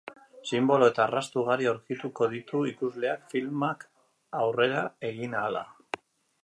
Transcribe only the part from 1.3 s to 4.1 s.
ugari aurkituko ditu ikusleak filmak